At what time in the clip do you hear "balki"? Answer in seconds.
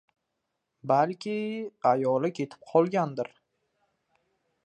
0.91-1.35